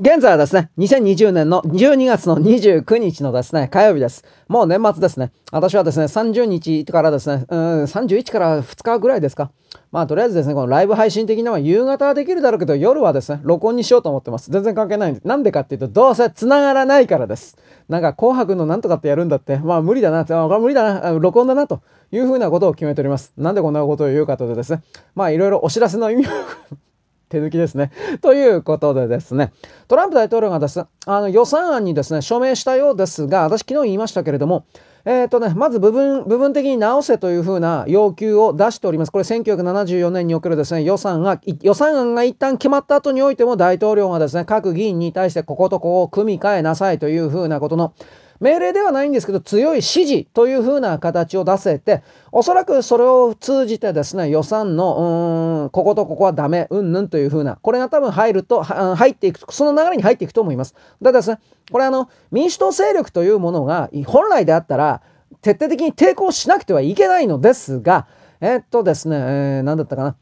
[0.00, 4.24] 現在はですね、2020年の12月の29日のですね、火曜日です。
[4.48, 5.30] もう年末ですね。
[5.52, 9.52] 私はですね、30日からですね、うん、31から2日ぐらいですか。
[9.92, 14.50] まあ、とりあえずですね、このライブ配信的なのは夕方はできるだろうけど、夜はですね、録音にしようと思ってます。
[14.50, 15.20] 全然関係ないんで。
[15.22, 17.56] なんでかっていうと、どうせ繋がらないからです。
[17.88, 23.32] なんか、紅白のなんとかってやるんだって、まあ、無理だなって、あ、これ無理だな、録音だな、というふうなことを決めております。
[23.36, 24.82] なんでこんなことを言うかというとですね、
[25.14, 26.30] まあ、いろいろお知らせの意味を
[27.34, 27.90] 手抜きですね。
[28.20, 29.52] ということでですね、
[29.88, 34.66] トランプ大統領がです、あの予算案にですね、署名したようですが、私昨日言いましたけれども、
[35.06, 39.12] えっ、ー、とね、まず部分、部分的に直せというふうな要求を出しております。
[39.12, 47.92] これ1974年におけるですね、予算が、予算案が一旦決まった後においても大統領がですね、各議員に対してこことここを組み替えなさいというふうなことの、
[48.40, 52.02] 命令ではないんですけど、強い指示というふうな形を出せて、
[52.32, 60.74] おそらくそれを通じてですね、予算の、うん、こことここはダメ、うんぬんというふうな、これが多分入ると、入っていく、その流れに入っていくと思います。
[61.00, 61.38] だですね、
[61.70, 65.02] これあの、民主党勢力というものが、本来であったら、
[65.42, 68.06] 徹底的に抵抗しなくてはいけないのですが、
[68.40, 70.16] え、っとですね、えー、何だったかな。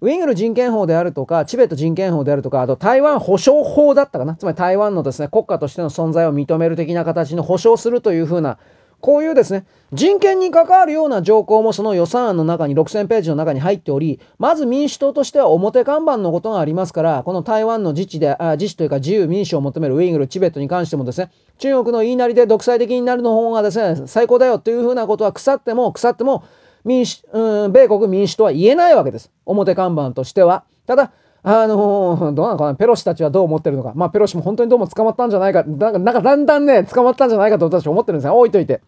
[0.00, 4.36] ウイグル人権法であるとか、チベット人権法であるとか、あと台湾保障法だったかな。
[4.36, 8.58] つまり台湾のですね、国家としての存在を認める的な形の保障するというふうな、
[9.00, 26.44] こういうですね、人権に関わるような条項もその予算案の中に6000ページの中に入っており、まず民主党としては表看板のことがありますから、この台湾の自治で、あ自治というか自由民主を求めるウイグル、チベットに関してもですね、中国の言いなりで独裁的になるの方がですね、最高だよというふうなことは腐っても腐っても、
[26.84, 29.30] 民主、うん、米国民主とは言えないわけです。
[29.46, 30.64] 表看板としては。
[30.86, 31.12] ただ、
[31.42, 33.92] あのー、どうなのかな、ペロシたちはどう思ってるのか。
[33.94, 38.80] まあ、ペロシも本当にどうも捕まったんじゃないか、なんか、なんかだんだんね、捕まったんじゃないかと私は思ってるんですが、置いといて。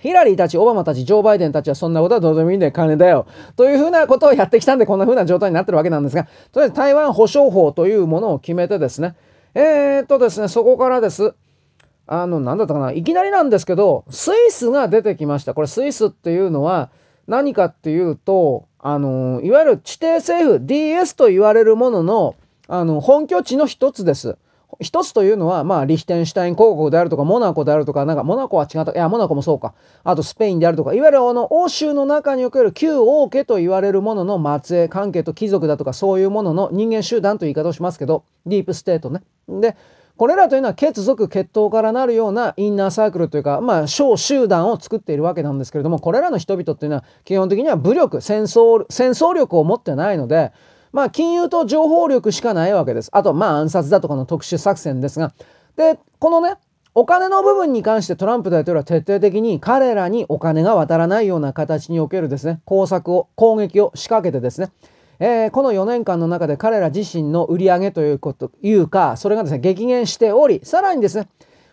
[0.00, 3.26] ヒラリーたち、オバマたち、ジョー・バイデンたちはそんなことはどうでもいいんだよ、金だよ。
[3.56, 9.16] というふうなことをやってきたんで、こんなふうな状態になってるわけなんですが、とりあえず台湾保障法というものを決めてですね、
[9.54, 11.34] えー、っとですね、そこからです。
[12.06, 15.54] あの、なんだったかな、いきなりなんですけど、スイスが出てきました。
[15.54, 16.90] これスイスっていうのは、
[17.26, 22.36] 何かっていうと、あの、いわゆる地底政府、DS と言われるものの、
[22.68, 24.36] あの、本拠地の一つです。
[24.80, 29.74] 一つというのは、まあ、リヒテンシュタイン公国であるとか、モナコであるとか、なんか、モナコは違った、いや、モナコもそうか。
[30.02, 39.22] あと、スペインであるとか、いわゆるあの、欧州の中における旧王家と言われるものの末裔、関係と貴族だとか、そういうものの人間集団という言い方をしますけど、ディープステートね。
[39.48, 39.76] で、
[40.16, 50.52] これらというのは血族血統からなるようなインナーサークルというか、まあ、小集団を作っているわけなんですけれども、これらの人々っていうのは基本的には武力、戦争、戦争力を持ってないので、
[50.92, 53.10] まあ、金融と情報力しかないわけです。
[53.12, 55.32] あと、まあ、暗殺だとかの特殊作戦ですが、
[55.76, 56.58] で、このね、
[56.94, 64.70] お金の部分に関してトランプ大統領は徹底的に彼らにお金が渡らないような形におけるですね、工作を、攻撃を仕掛けてですね、
[65.26, 71.28] えー、この4年間の中で彼ら自身の売り上げということ、いうか、それがですね、激減しており、さらにですね、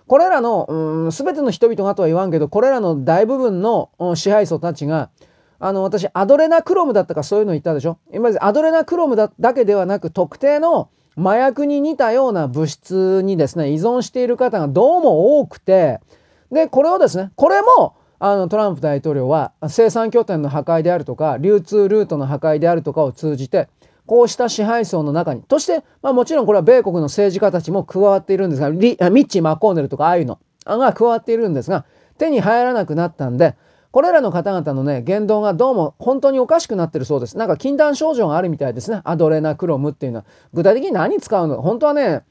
[0.08, 5.10] これらの、うん、すべての人々がとは言わんけど、これらの大部分の支配層たちが、
[5.60, 7.98] あの、私、アドレナクロムだったかそういうの言ったでしょ？
[8.14, 16.00] 今、アドレナクロムだだけではなく、特定の麻薬に似たような物質にですね、依存している方がどうも多くて、
[16.54, 23.68] で、これをですね、これも、あのトランプ大統領は生産拠点の破壊であるとか流通ルートの破壊であるとかを通じて
[24.06, 31.86] こうした支配層の中にとして、まあ、もちろんこれは米国の政治家たちも加わっているんですがミッチー・マコーネルとかああいうのが加わっているんですが
[32.20, 33.56] 手に入らなくなったんで
[33.92, 37.38] これらの方々のね言動がどうも本当におかしくなってるそうです。
[37.38, 39.02] なんか禁断症状があるみたいですね。
[39.04, 40.26] アドレナクロムっていうのは。
[40.54, 42.24] 具体的に何使うの本当はね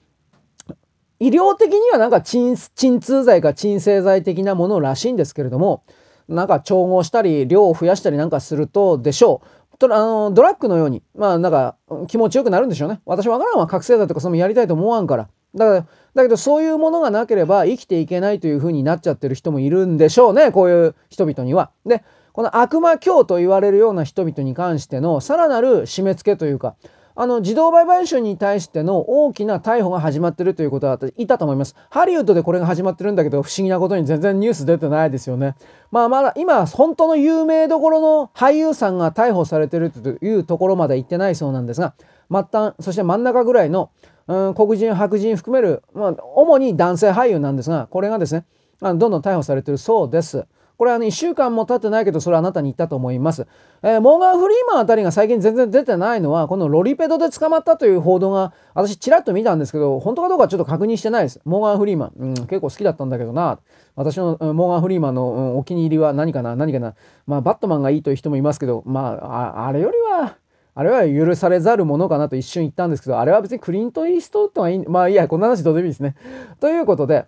[1.20, 5.84] 医療的にはなんか鎮痛剤か鎮静剤的なものらしいんですけれども、
[6.28, 9.78] なんか調合したり、量を増やしたりなんかするとでしょう。
[9.78, 11.76] とあのドラッグのように、まあなんか
[12.08, 13.00] 気持ちよくなるんでしょうね。
[13.04, 13.66] 私わからんわ。
[13.66, 15.28] 覚醒剤とかそのやりたいと思わんから。
[15.54, 20.52] だから、だけどそういうものがなければ生きていけないというふうになっちゃってる人もいるんでしょうね。
[20.52, 21.70] こういう人々には。
[21.84, 26.76] で、この悪魔教と言われるような人々に関してのさらなる締め付けというか、
[27.20, 31.76] あの、自動売買主に対しての大きな逮捕が始まってるということは、いたと思います。
[31.90, 35.54] ハリウッドでこれが始まってるんだけど、不思議なことに全然ニュース出てないですよね。
[35.90, 41.92] まあまだ、今、本当の有名どころの俳優さんが逮捕されてるというところまで行ってないそうなんですが、
[42.30, 43.90] 末端、そして真ん中ぐらいの、
[44.26, 48.46] うん、黒人、白人含める、まあ、主に男性俳優なんですが、これがですね、
[48.80, 50.46] あのどんどん逮捕されてるそうです。
[50.80, 53.46] これはね、1週間も経ってないけど、それはあなたに言ったと思います。
[53.82, 61.38] えー、モーガン・フリーマンあたりが最近全然出てないのは、このロリペドで捕まったという報道が、私ちらっと見たんですけど、本当かどうかちょっと確認してないです。
[61.44, 62.12] モーガン・フリーマン。
[62.16, 63.58] うん、結構好きだったんだけどな。
[63.94, 66.56] 私のモーガン・フリーマンの、うん、お気に入りは何かな？
[66.56, 66.94] 何かな？
[67.26, 70.38] まあ、バットマンがいいという人もいますけど、まあ、あれよりは、
[70.74, 76.14] あれは許されざるものかなと一瞬言ったんですけど、あれは別にクリント・イーストウッドはいい、まあいいや、こんな話どうでもいいですね。
[76.58, 77.26] ということで、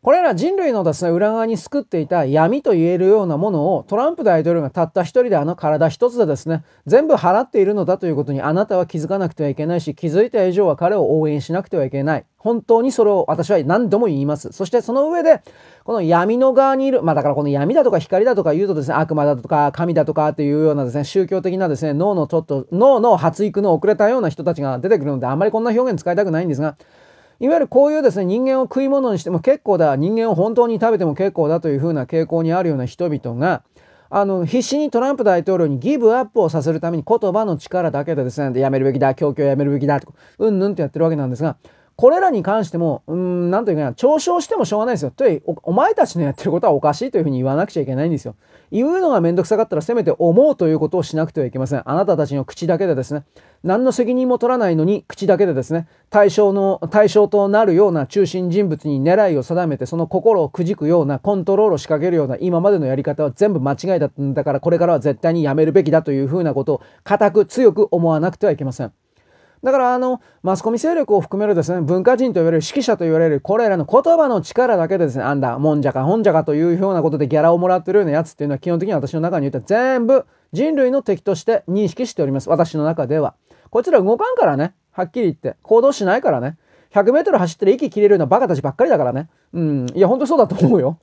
[0.00, 12.24] これら人類のですね、裏側に救っていた闇と言えるようなものをトランプ大統領がたった一人であの体一つでですね、全部払っているのだということにあなたは気づかなくてはいけないし、気づいた以上は彼を応援しなくてはいけない。
[12.36, 14.52] 本当にそれを私は何度も言います。
[14.52, 15.42] そしてその上で、
[15.82, 26.76] この闇の側にいる、まあだからこの闇だとか光だとか言うとですね、悪魔だとか神だとかっていうようなですね、宗教的なですね、脳のちょっと、脳の発育の遅れたような人たちが出てくるので、あんまりこんな表現使いたくないんですが、
[27.40, 33.62] いわゆるこういうですね、人間を食い物にしても結構だ、人間を本当に食べても結構だというふうな傾向にあるような人々が、
[34.10, 41.58] あの、必死にトランプ大統領にギブアップをさせるために言葉の力だけでですね、やめるべきだ、供給をやめるべきだ、とうんぬんってやってるわけなんですが、
[42.00, 45.10] これらに関しても、うん、なんというか、嘲笑してもしょうがないですよ。
[45.10, 48.36] というお、お前たちのやってることはおかしいというふうに言わなくちゃいけないんですよ。
[48.70, 51.82] 言うのがめんどくさかったらせめて思うということをしなくてはいけません。
[51.84, 53.24] あなたたちの口だけでですね、
[53.64, 68.92] 何の責任も取らないのに口だけでですね、対象の、対象となるような中心人物に狙いを定めて、その心をくじくようなコントロールを仕掛けるような今までのやり方は全部間違いだったんだから、これからは絶対にやめるべきだというふうなことを固く強く思わなくてはいけません。
[69.62, 82.48] だからあのマスコミ勢力を含めるですね文化人と言われる指揮者と言われるこれらの言葉の力だけでですねあんだもんじゃかほんじゃかというようなことでギャラをもらってるようなやつっていうのは基本的に私の中に言ったら全部人類の敵として認識しております。
[82.48, 83.34] 私の中では。
[83.70, 84.74] こいつら動かんからね。
[84.92, 85.56] はっきり言って。
[85.62, 86.56] 行動しないからね。
[86.92, 89.28] 100メートル走ってる息切れるようなバカたちばっかりだからね。
[89.52, 89.86] うん。
[89.94, 90.98] いやほんとそうだと思うよ。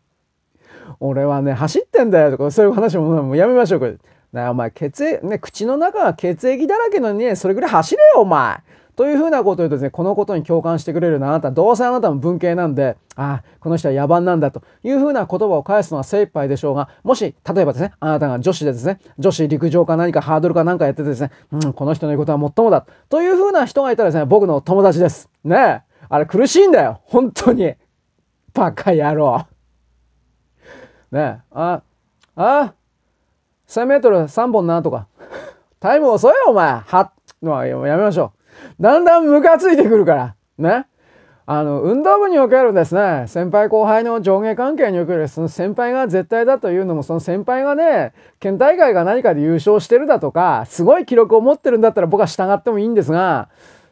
[1.00, 3.98] 俺はね走ってんだよとかそういう話ももうやめましょうこれ。
[4.36, 8.60] なお前、血液、ね、口の中が血液だらけのにね、それぐらい走れよ、お前
[8.96, 25.30] というふうなことを言うとですね、このことに共感してくれるのはあなた、どうせあなたも文系なんで、ああ、この人は野蛮なんだというふうな言葉を返すのは精一杯でしょうが、もし、例えばですね、あなたが女子でですね、女子陸上か何かハードルか何かやっててですね、うん、この人の言うことはもっともだ、というふうな人がいたらですね、僕の友達です。
[25.44, 25.82] ねえ。
[26.08, 27.02] あれ苦しいんだよ。
[27.06, 27.74] 本当に。
[28.54, 29.46] バカ野郎。
[31.12, 31.38] ねえ。
[31.52, 31.82] あ、
[32.36, 32.74] あ、
[33.76, 35.08] 1000メートル3本なとか。
[35.80, 36.80] タイム遅いよ、お前。
[36.80, 37.12] は、
[37.42, 38.32] まあ、やめましょ
[38.80, 38.84] う。
[38.84, 40.36] だんだんムカついてくるから。
[40.58, 40.88] ね。
[41.48, 53.50] あの、運動部におけるですね、先輩後輩の上下関係における、その先輩が絶対だというのも、その先輩がね、県大会が何かで優勝してるだとか、すごい記録を持ってるんだったら僕は従ってもいいんですが、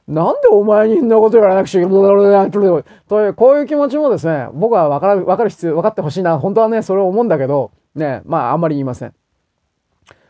[0.08, 2.60] なんでお前にそんなこと言わなくちゃいけないと
[3.22, 6.40] いう、こういう気持ちもですね、僕は分かる、分かる必要、分かってほしいな。
[6.40, 9.14] 本当はね、それを思うんだけど、ね、まあ、あんまり言いません。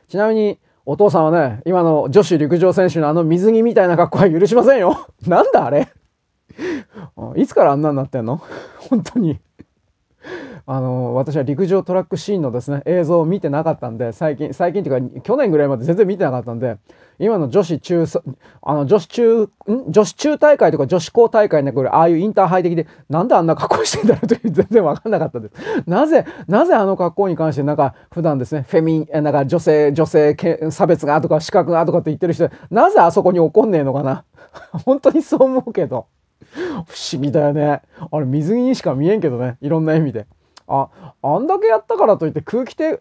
[0.07, 5.07] ちなみに、お父さんはね、今の女子陸上選手のあの水着みたいな格好は許しませんよ。
[5.27, 5.88] なんだあれ。
[7.35, 8.41] いつからあんなになってんの？
[8.89, 9.39] 本当に。
[10.66, 16.78] あの私は陸上トラックシーンのですね映像を見てなかったんで最近最近っていうか去年ぐらいまで全然見てなかったんで
[17.20, 18.06] 今の女子中
[18.62, 19.50] あの女子中ん？
[19.92, 25.54] 女子中大会とか女子高大会に来るああいうインターハイ的でなんであんな格好してんだろうという 全然わかんなかったです。
[25.86, 30.36] なぜなぜあの格好に関してなんか普段ですねフェミなんか女性女性
[30.72, 34.24] 差別がとか資格がとかって言ってる人なぜあそこに怒んねえのかな。
[34.86, 36.08] 本当にそう思うけど。
[36.88, 37.81] 不思議だよね
[38.12, 40.28] あれ水着にしか見えんけどねいろんな意味で。
[40.68, 40.90] あ、
[41.22, 43.00] あんだけやったからといって空気抵、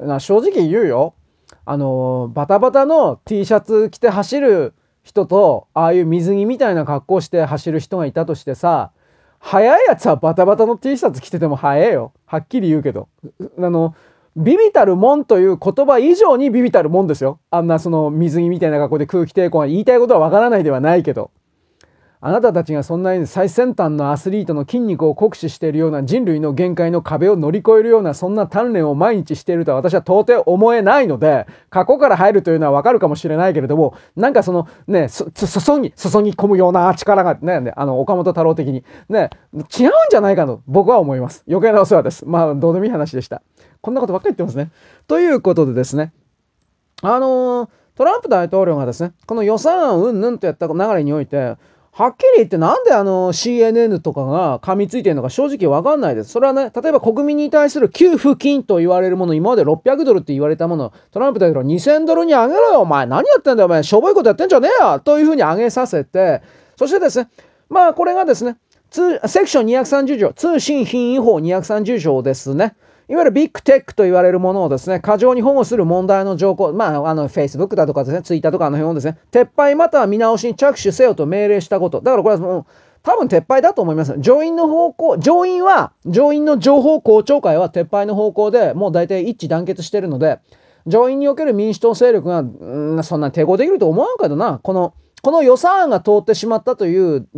[0.00, 1.14] な正直言うよ。
[1.64, 8.90] あの、バタバタの T シャツ着て走る人と、ああいう水着みたいな格好して走る人がいたとしてさ、
[9.38, 12.12] 速いやつはバタバタの T シャツ着てても速えよ。
[12.26, 13.08] はっきり言うけど。
[13.58, 13.94] あの、
[14.36, 17.38] ビビたるもんという言葉以上にビビたるもんですよ。
[17.50, 21.30] あんなその水着みたいな格好で空気抵抗が言いたいことはわからないではないけど。
[22.26, 41.44] あなたたちがそんなに最先端のアスリートの筋肉を酷使しているような人類の限界の壁を乗り越えるようなそんな鍛錬を毎日しているとは私は到底思えないので、過去から入るというのはわかるかもしれないけれども、なんかそのね、注ぎ、注ぎ込むような力がね、あの、岡本太郎的に、ね、違うんじゃないかと僕は思います。
[41.46, 42.24] 余計なお世話です。
[42.24, 43.42] まあ、どうでもいい話でした。
[43.82, 44.72] こんなことばっかり言ってますね。
[45.08, 46.14] ということでですね、
[47.02, 51.58] あのー、トランプ大統領がですね、この予算案うんぬんとやった流れにおいて、
[51.96, 56.30] はっきり言ってなんであの CNN とかが噛みついてるのか正直わかんないです。
[56.30, 63.06] それはね、例えば国民に対する給付金と言われるもの、今まで600ドルって言われたもの、トランプ大統領2000ドルに上げろよ、お前。
[63.06, 63.84] 何やってんだよ、お前。
[63.84, 66.42] しょぼいことやってんじゃねえよというふうに上げさせて、
[66.76, 67.28] そしてですね、
[67.68, 68.56] まあこれがですね、
[68.90, 72.74] セクション230条、通信品違法230条ですね。
[73.08, 82.00] いわゆるビッグテックと言われるものをですね、過剰に保護する問題の条項、まあ、あの、Facebook だとかですね、Twitter とかあの辺をですね、撤廃または見直しに着手せよと命令したこと。
[82.00, 82.66] だからこれはもう、
[83.02, 84.14] 多分撤廃だと思います。
[84.18, 90.38] 上院の方向、上院は、上院の情報公聴会は撤廃の方向でもう大体一致団結してるので、
[90.86, 97.28] 上院における民主党勢力が、ん、そんな抵抗できると思わんけどな、この、この予算案が通ってしまったという、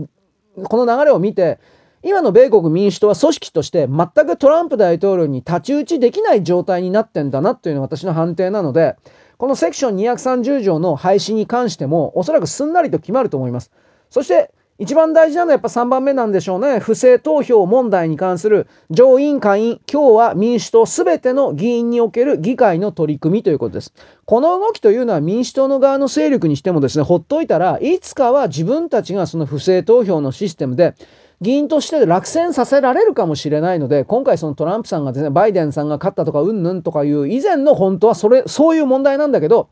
[0.68, 1.58] この流れを見て、
[2.02, 8.96] 今の米国民主党は組織として全くトランプ大統領に太刀打ちできない状態になってんだなというのが私の判定なので、
[9.38, 13.70] このセクション230条の廃止に関してもおそらくすんなりと決まると思います。
[14.10, 16.80] そして一番大事なのはやっぱ3番目なんでしょうね。
[16.80, 23.94] 不正投票問題に関する上院下院、今日は民主党すべての議員における議会の取り組みということです。
[24.26, 30.94] この動きというのは民主党の側の勢力にしてもですね、ほっといたらいつかは自分たちがその不正投票のシステムで
[31.40, 39.70] 議員として落選させられるかもしれないので、今回そのトランプさんがですね、バイデンさんが勝ったとかうんぬんとかいう以前の本当はそれ、そういう問題なんだけど、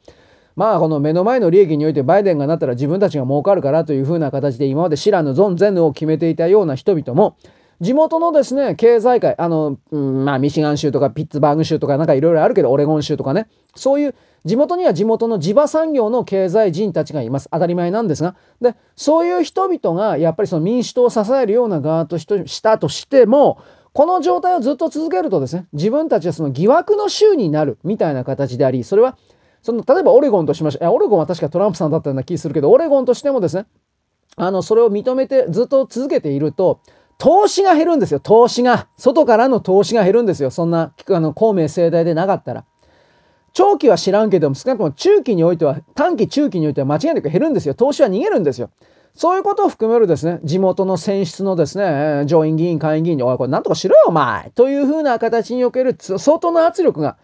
[0.56, 7.36] まあこの目の前の利益においてバイデンがなったら自分たちが儲かるからというふうな形で今まで知らぬ存ぜぬを決めていたような人々も
[7.80, 17.48] 地元のですね、経済界、あの、うん、まあミシガン州とかピッツバーグ州とかなんかいろいろあるけど、オレゴン州とかね、そういう地元には地元の地場産業の経済人たちがいます。
[17.50, 18.36] 当たり前なんですが。
[18.60, 23.58] で、そういう人々がやっぱりその民主党を支えるような側としたとしても、
[23.92, 29.16] この状態をずっと続けるとですね、自分たちはその疑惑の州になるみたいな形であり、それは
[29.64, 30.94] その、例えばオレゴンとしましょう。
[30.94, 33.64] オレゴンは確かトランプさんだったような気するけど、オレゴンとしてもですね、
[34.36, 36.80] あの、それを認めてずっと続けていると、
[37.16, 38.88] 投資が減るんですよ、投資が。
[38.98, 40.50] 外からの投資が減るんですよ。
[40.50, 42.64] そんな、あの、公明正大でなかったら。
[43.54, 47.72] 長期は知らんけども、少なくとも中期においては、短期、中期においては間違いなく減るんですよ。
[47.72, 48.68] 投資は逃げるんですよ。
[49.14, 57.16] そういうことを含めるですね、地元の選出のですね、上院議員、下院議員に、おい、これなんとかしろよ、お前というふうな形における相当な圧力が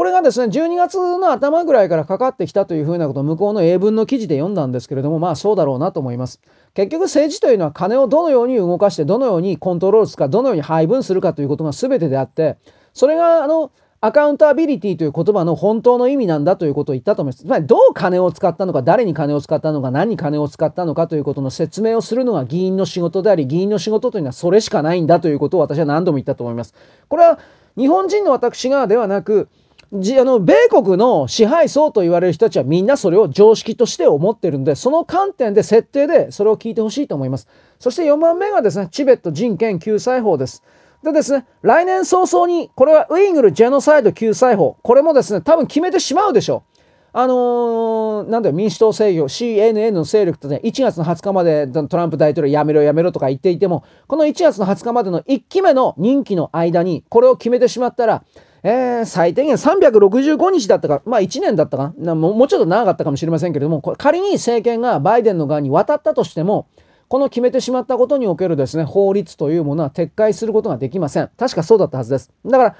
[0.00, 6.40] これがですね、12月の頭ぐらいからかかってきたというふうなことを向こうの英文の記事で読んだんですけれども、まあそうだろうなと思います。
[6.72, 12.56] 結局政治というのは金をどのように動かして、どのようにコントロールするか、どのように配分するかということが全てであって、
[12.94, 17.44] それがあの、アカウンタビリティという言葉の本当の意味なんだということを言ったと思います。
[17.44, 26.74] つまりどう金を使ったのか、誰に金を使ったのか、何に金を使ったのかということの説明をするのが議員の仕事であり、議員の仕事というのはそれしかないんだということを私は何度も言ったと思います。
[27.08, 27.38] これは
[27.76, 29.50] 日本人の私がではなく、
[29.92, 37.48] じあの米国の支配層と言われる人たちはみんなそれを常識として思ってるんで、その観点で設定でそれを聞いてほしいと思います。
[37.80, 40.62] そして4番目がですね、チベット人権救済法です。
[41.02, 46.80] でですね、来年早々に、これはウイグルジェノサイド救済法、これもですね、多分決めてしまうでしょう。
[47.12, 58.22] あのー、なんだよ、民主党制御、CNN の勢力とね、1月の20日までトランプ大統領やめろやめろとか言っていても、この1月の20日までの1期目の任期の間に、これを決めてしまったら、
[58.62, 66.66] えー、最低限365日だったか、まあ1年だったかな、もうちょっと長かったかもしれませんけれども、仮に政権がバイデンの側に渡ったとしても、
[67.08, 71.30] この決めてしまったことにおけるですね、法律というものは撤回することができません。
[71.36, 72.30] 確かそうだったはずです。
[72.44, 72.76] だから、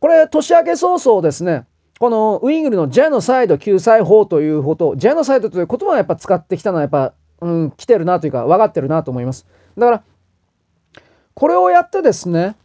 [0.00, 1.66] これ、年明け早々ですね、
[2.00, 9.46] このウイグルのジェノサイド救済法ということ、ジェノサイドという言葉はやっぱ使ってきたのはやっぱ、うん、来てるなというか、分かってるなと思います。
[9.76, 10.02] だから、
[11.34, 12.56] これをやってですね、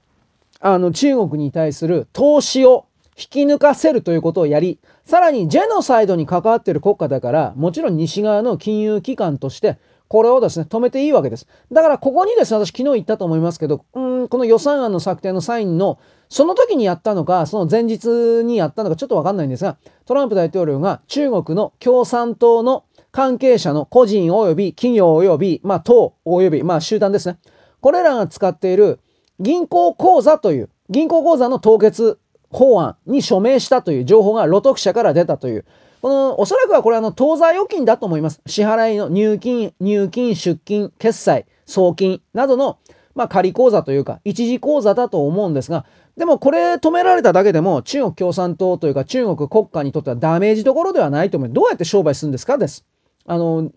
[0.65, 2.85] あの中国に対する投資を
[3.17, 9.77] 引き抜かせるということをやり、さらにジェノサイドに関わっている国家だから、もちろん西側の金融機関として、
[10.07, 11.47] これをですね、止めていいわけです。
[11.73, 18.07] だからここにですね、私昨日言ったと思いますけど、うん、この予算案の策定のサインの、その時にやったのか、その前日
[18.45, 27.37] にやったのかちょっとわかんないんですが、トランプ大統領が中国の共産党の関係者の個人及び企業及び、まあ党及び、まあ集団ですね。
[27.81, 29.01] これらが使っている
[29.39, 35.65] 銀行口座という、銀行口座の凍結法案に署名したという情報が露得者から出たという、
[36.01, 38.41] この、おそらくはこれあの、当座預金だと思います。
[38.45, 42.77] 支払いの入金、入金、出金、決済、送金などの、
[43.15, 45.85] まあ、仮口座というか、一時口座だと思うんですが、
[46.17, 51.49] でもこれ止められただけでも中国共産党というか中国国家にとってはダメージどころではないと思う。
[51.49, 52.57] どうやって商売するんですか？
[52.59, 52.85] です。
[53.25, 53.71] あの、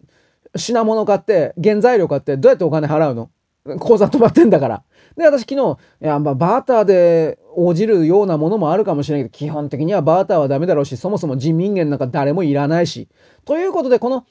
[0.54, 3.30] 品物買って、原材料買ってどうやってお金払うの？
[3.78, 4.82] 口座止まってんだから。
[5.16, 13.08] で、私昨日、いや、まあ、バーターで応じるようなものもあるかもしれないけど、基本的にはバーターはダメだろうし、そもそも人民元なんか誰もいらないし。
[13.44, 14.26] ということで、この、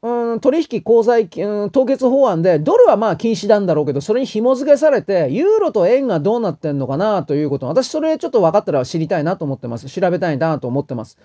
[0.00, 7.66] うん、取引公済、うん、凍結法案で、ドルはまあ禁止なんだろうけど、それに紐付けされて、ユーロと円がどうなってんのかなということ。
[7.66, 9.88] 私それちょっと分かったら知りたいなと思ってます。
[9.88, 11.18] 調べたいなと思ってます。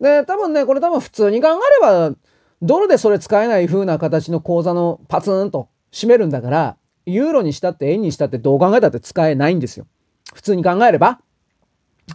[0.00, 2.16] で、多分ね、これ多分普通に考えれば、
[2.62, 9.86] ドルでそれ使えない風な形の口座のパツンと閉めるんだから、ユーロにしたって円にしたってどう考えたって使えないんですよ。
[10.34, 11.20] 普通に考えれば。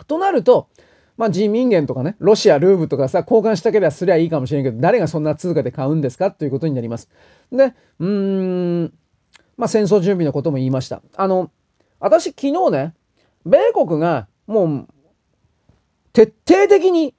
[0.07, 0.69] となると、
[1.17, 7.09] まあ人民元とかね、ロシアルーブとかさ、交換したければすりゃいいかもしれんけど、誰がそんな通貨で買うんですかということになります。
[7.51, 8.93] で、うーん、
[9.57, 11.01] まあ戦争準備のことも言いました。
[11.15, 11.51] あの、
[11.99, 12.93] 私昨日ね、
[13.45, 14.87] 米国がもう、
[16.13, 17.13] 徹底的に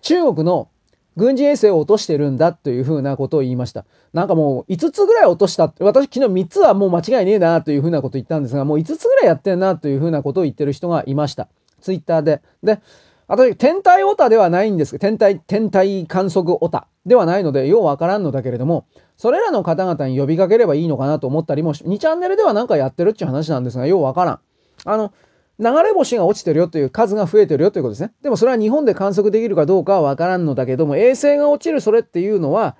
[0.00, 0.69] 中国の
[1.16, 3.84] 軍事衛星を落としてるんだというふうなことを言いました。
[4.12, 5.72] なんかもう5つぐらい落とした。
[5.80, 11.48] 私昨日3つはもう間違いねえなというふうなこと言ったんですが、もう5つぐらいやってんなというふうなことを言ってる人がいました。
[11.80, 12.42] ツイッターで。
[12.62, 12.80] で、
[13.26, 18.86] 私、天体オタではないんですけど、天体、天体観測オタではないので、ようわからんのだけれども、
[19.16, 24.40] それらの方々に呼びかければいいのかなと思ったりも、2チャンネルではなんかやってるっていう話なんですが、ようわからん。
[24.84, 25.12] あの、
[25.60, 28.12] 流れ星が落ちてるよという数が増えてるよということですね。
[28.22, 32.76] でもそれは日本で観測できるかどうかはわからんのだけども、衛星が落ちるそれっていうのは、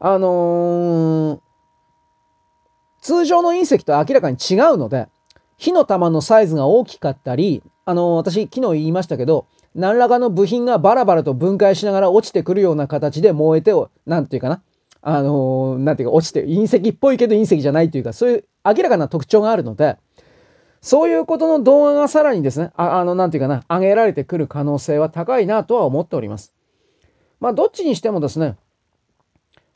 [0.00, 1.40] あのー、
[3.02, 5.08] 通常の隕石と明らかに違うので、
[5.58, 13.72] 火の玉のサイズが大きかったり、あのー、私昨日言いましたけど、何らかの部品がバラバラと分解しながら落ちてくるような形で燃えて、
[14.06, 14.62] なんていうかな。
[15.02, 19.98] あのー、なんていうか落ちて、隕石っぽいけど隕石じゃないというか、そういう明らかな特徴があるので、
[20.82, 26.52] そういうことの動画がさらにですね、ああの、なんていうかな、上げられてくる可能性は高いなとは思っております。
[27.40, 28.56] まあ、どっちにしてもですね、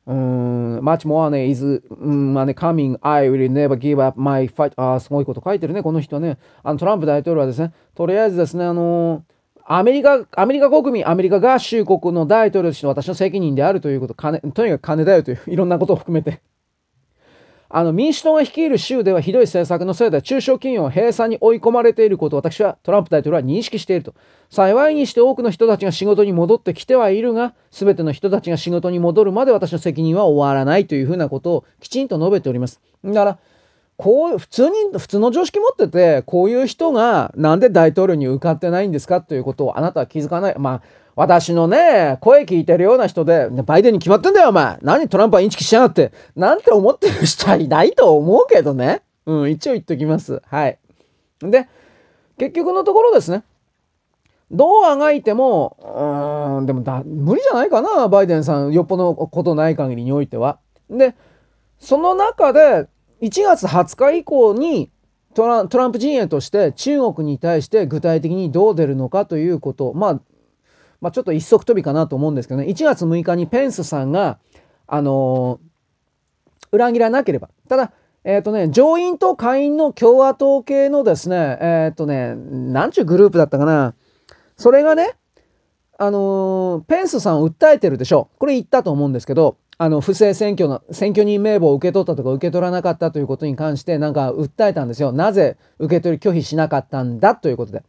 [0.07, 4.73] うん、much more ね、is、うん、まあね、coming, I will never give up my fight.
[4.77, 6.39] あすごいこと書いてるね、この人ね。
[6.63, 9.37] あの、トランプ大統領はですね、とりあえずですね、あのー
[9.69, 16.41] アメリカ、アメリカ国民、アメリカ合衆国の大統領として私の責任であるということ、金、とにかく金だよという、いろんなことを含めて。
[17.78, 24.14] あの、民主党が率いる州ではひどい政策のせいで中小企業は閉鎖に追い込まれていることを私はトランプ大統領は認識していると。
[24.49, 32.80] 幸いにして多くの人たちが仕事に戻ってきてはいるが、すべての人たちが仕事に戻るまで私の責任は終わらないというふうなことをきちんと述べております。
[33.04, 33.38] だから、
[33.99, 40.54] こう、普通に、普通の常識持ってて、こういう人がなんで大統領に受かってないんですかということをあなたは気づかない。
[40.59, 40.83] まあ、
[41.16, 44.76] 私のね、声聞いてるような人で、バイデンに決まってんだよ、お前。
[44.82, 46.12] 何トランプはインチキしやがって。
[46.37, 49.00] なんて思ってる人はいないと思うけどね。
[49.25, 50.42] うん、一応言っときます。
[50.46, 50.78] はい。
[51.40, 51.68] で、
[52.37, 53.44] 結局のところですね。
[54.50, 58.73] どうあがいても、うん、でもだ、無理じゃないかな、バイデンさん。
[58.73, 60.59] よっぽどことない限りにおいては。
[60.90, 61.14] で、
[61.79, 62.88] その中で、
[63.22, 64.90] 1月20日以降に
[65.33, 70.20] トランプ陣営として中国に対して具体的にどう出るのかということ、まあ、
[71.00, 74.38] まあ、ちょっと一足飛びかなと思うんですけどね、1月6日にペンスさんが、
[74.87, 77.50] あのー、裏切らなければ。
[77.68, 77.92] ただ、
[78.24, 83.94] えっ、ー、とね、上院と下院の共和党系のですね、えっ、ー、とね、なんちゅうグループだったかな。
[84.56, 85.14] それがね、
[85.98, 88.38] あのペンスさんを訴えてるでしょう。
[88.38, 95.12] これ言ったと思うんですけど、あの不正選挙の選挙人名簿を受け取ったとか受け取らなかったということに関してなんか訴えたんですよ。
[95.12, 97.82] なぜ受け取り拒否しなかったんだということで。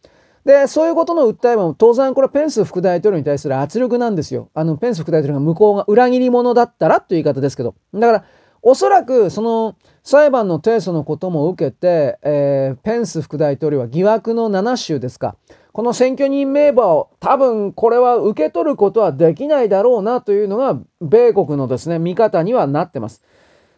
[0.47, 4.49] で、そういうことの訴えも当然これはペンス副大統領に対する圧力なんですよ。
[4.53, 7.75] あのペンス副大統領が向こうが裏切り者だったらという言い方ですけど。
[7.93, 8.23] だから
[8.61, 15.35] おそらくその裁判の提訴のことも受けて、えー、ペンス副大統領は疑惑の7州ですか。
[15.73, 23.21] この選挙人名簿を多分これは受け取ることはできないだろうなというのが米国のですね、見方にはなってます。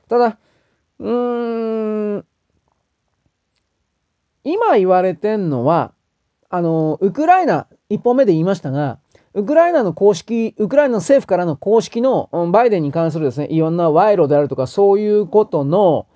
[0.08, 0.38] ただ、
[1.00, 2.26] うーん、
[4.44, 5.94] 今言われてんのは、
[6.50, 9.00] あの、ウクライナ、一本目で言いましたが、
[9.36, 16.08] ウクライナの公式、ウクライナの政府からの公式のバイデンに関するですね、いろんな賄賂であるとか、そういうことの、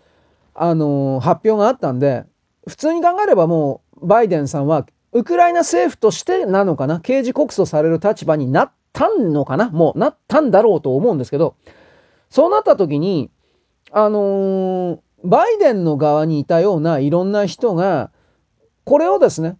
[0.55, 2.25] あの、発表があったんで、
[2.67, 11.55] 普通に考えればもう、バイデンさんはウクライナ政府としてなのかな刑事告訴される立場になったのかなもうなったんだろうと思うんですけど、
[12.29, 13.29] そうなった時に、
[13.91, 18.11] あの、バイデンの側にいたようないろんな人が、
[18.85, 19.57] これをですね、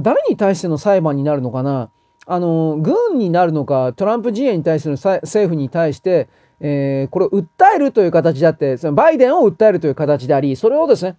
[0.00, 1.90] 誰に対しての裁判になるのかな？
[2.26, 6.28] あの、軍になるのか、トランプ陣営に対する政府に対して、
[6.60, 11.18] えー、これを訴えるという形であって、そのバイデンを訴えるという形であり、それをですね、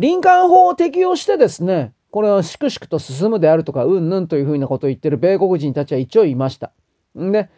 [0.00, 6.72] 林間法を適用してですね、これは粛々と進むであるとか、うんぬんというふうなことを言ってる米国人たちは一応いました。
[7.14, 7.50] で、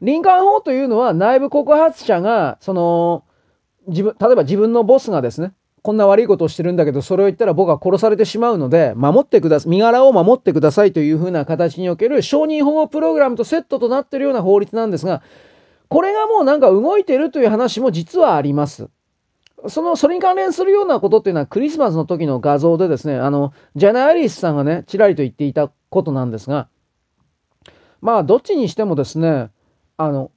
[0.00, 3.24] 林間法というのは内部告発者が、その、
[3.88, 15.22] 自分、例えば自分のボスがですね、こんな悪いことをしてるんだけど、それを言ったら僕は殺されてしまうので、守ってください、身柄を守ってくださいというふうな形における承認保護プログラムとセットとなってるような法律なんですが、
[15.88, 18.88] これがもうなんか動いてるという話も実はあります。
[19.68, 26.68] その、それに関連するようなことっていうのはクリスマスの時の画像でですね、あの、ジャナ・アリスさんがね、ちらりと言っていたことなんですが、
[28.00, 29.50] まあ、どっちにしてもですね、
[29.96, 30.30] あの、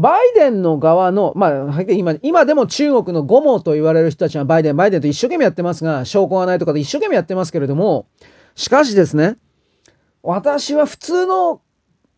[0.00, 8.06] バイデンの側の、まあ、今、今でも中国のゴモと言われる人たちはバイデン、バイデンと一生懸命やってますが、証拠がないとかで一生懸命やってますけれども、
[8.54, 9.36] しかしですね、
[10.22, 11.60] 私は普通の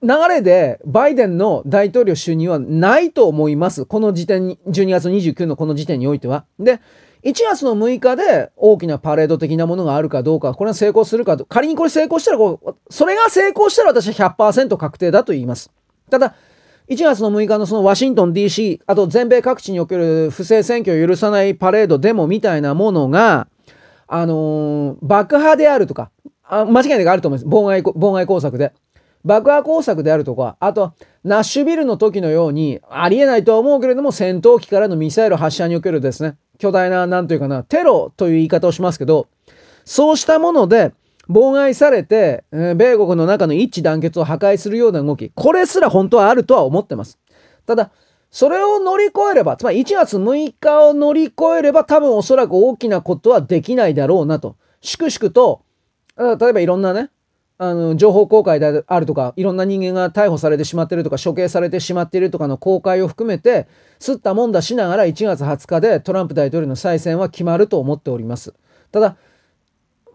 [0.01, 3.85] 流れでバイデンの大統領就任はないと思います。
[3.85, 6.45] この時点に、12月29のこの時点においては。
[6.61, 6.81] で、
[7.25, 15.73] 1月の6日で大きなパレード的なものがあるかどうか、これは成功するかと、仮にこれ成功したらこう、それが成功したら私は100%確定だと言います。
[16.09, 16.37] ただ、
[16.89, 23.47] 1月の6日のそのワシントン DC、あと全米各地における不正選挙を許さないパレードデモみたいなものが、
[24.09, 26.11] あのー、爆破であるとか、
[26.45, 27.55] あ間違いなくあると思います。
[27.55, 28.73] 妨害、妨害工作で。
[29.25, 39.29] 爆破工作であるとか、あと、ナッシュビルの時のように、ありえないとは思うけれども、戦闘機からのミサイル発射におけるですね、巨大な、なんというかな、テロという言い方をしますけど、
[39.85, 40.93] そうしたもので、
[41.33, 47.19] 妨害されて、え、米国の中の一致団結を破壊するような動き、これすら本当はあるとは思ってます。
[47.67, 47.91] ただ、
[48.31, 54.57] それを乗り越えれば、つまり1月6日を乗り越えれば多分おそらく大きなことはできないだろうなと。
[54.81, 55.63] 粛々と、
[56.17, 57.11] 例えばいろんなね、
[57.59, 63.69] あの、情報公開であるとか、いろんな人間が逮捕されてしまってるとか、処刑されてしまっているとかの公開を含めて、
[64.01, 68.55] すったもんだしながら1月20日でトランプ大統領の再選は決まると思っております。
[68.91, 69.17] ただ、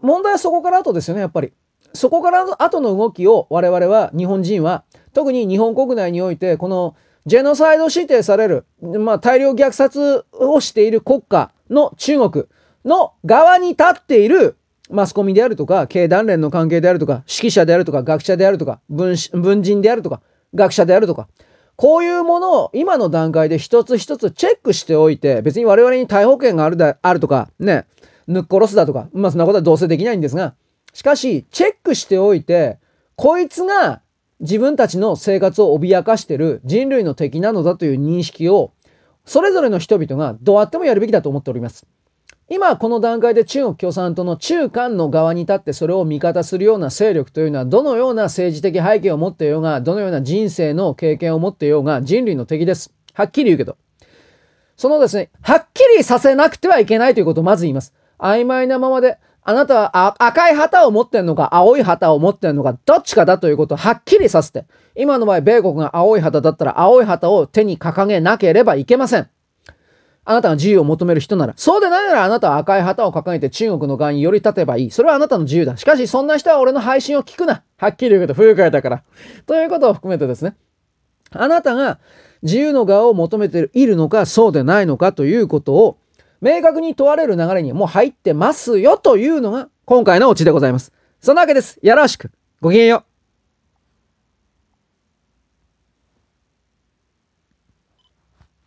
[0.00, 1.52] 問題はそこから後ですよね、やっぱり。
[1.94, 6.94] そこから後の動きを我々は、日本人は、特に日本国内において、この
[7.26, 12.44] ジェノサイド指定される、まあ、大量虐殺をしている国家の中国
[12.84, 14.56] の側に立っている
[14.90, 19.16] マスコミであるとか、経団連の関係であるとか、指揮者であるとか、学者であるとか、文
[19.62, 20.20] 人であるとか、
[20.54, 21.28] 学者であるとか、
[21.76, 27.86] こういうものを今の段階で一つ一つチェックしておいて、別に我々に逮捕権があるだあるとか、ね、
[28.28, 30.54] 抜っ殺すだとか、まあそんなことはどうせできないんですが、
[30.92, 32.78] しかし、チェックしておいて、
[33.16, 34.00] こいつが
[34.40, 38.72] 自分たちの生活を脅かしてる人類の敵なのだという認識を、
[39.24, 41.86] それぞれの人々がどうやってもやるべきだと思っております。
[42.50, 52.94] 今この段階で中国共産党の中間の側に立ってそれを味方するような勢力というのはどのような政治的背景を持っていようが、どのような人生の経験を持っていようが人類の敵です。
[53.12, 53.76] はっきり言うけど。
[54.78, 57.92] そのですね、はっきりさせなくてはいけないということをまず言います。
[58.18, 69.28] 曖昧なままで、あなたは赤い旗を持ってんのか、青い旗を持ってんのか、どっちかだということをはっきりさせて、今の場合、米国が青い旗だったら、青い旗を手に掲げなければいけません。
[70.26, 74.90] あなたが自由を求める人なら、そうでないならあなたは赤い旗を掲げて中国の側に寄り立てばいい。
[74.90, 75.78] それはあなたの自由だ。
[75.78, 77.62] しかし、そんな人は俺の配信を聞くな。
[77.78, 79.02] はっきり言うけど、不愉快だから。
[79.46, 80.56] ということを含めてですね、
[81.30, 81.98] あなたが
[82.42, 85.96] 自由の側を求めているのか、そうでないのかということを、
[86.40, 90.92] 明確に問われる流れにもう入ってますよというのが今回のオチでございます。
[91.20, 91.78] そんなわけです。
[91.82, 92.30] よろしく。
[92.60, 93.07] ごきげんよう。